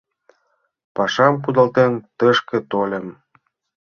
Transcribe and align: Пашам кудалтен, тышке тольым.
Пашам 0.95 1.33
кудалтен, 1.43 1.93
тышке 2.17 2.57
тольым. 2.71 3.07